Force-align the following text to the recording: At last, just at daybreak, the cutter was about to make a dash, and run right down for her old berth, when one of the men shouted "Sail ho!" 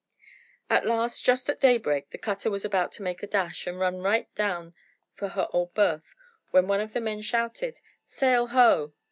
At 0.67 0.87
last, 0.87 1.23
just 1.23 1.47
at 1.47 1.59
daybreak, 1.59 2.09
the 2.09 2.17
cutter 2.17 2.49
was 2.49 2.65
about 2.65 2.91
to 2.93 3.03
make 3.03 3.21
a 3.21 3.27
dash, 3.27 3.67
and 3.67 3.79
run 3.79 3.97
right 4.01 4.33
down 4.33 4.73
for 5.13 5.27
her 5.27 5.47
old 5.53 5.75
berth, 5.75 6.15
when 6.49 6.67
one 6.67 6.81
of 6.81 6.93
the 6.93 6.99
men 7.01 7.21
shouted 7.21 7.81
"Sail 8.07 8.47
ho!" 8.47 8.93